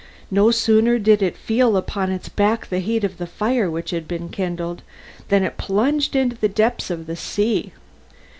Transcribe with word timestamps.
No 0.31 0.49
sooner 0.49 0.97
did 0.97 1.21
it 1.21 1.37
feel 1.37 1.77
upon 1.77 2.11
its 2.11 2.27
back 2.27 2.69
the 2.69 2.79
heat 2.79 3.03
of 3.03 3.19
the 3.19 3.27
fire 3.27 3.69
which 3.69 3.91
had 3.91 4.07
been 4.07 4.29
kindled, 4.29 4.81
than 5.29 5.43
it 5.43 5.59
plunged 5.59 6.15
into 6.15 6.35
the 6.35 6.49
depths 6.49 6.89
of 6.89 7.05
the 7.05 7.15
sea. 7.15 7.71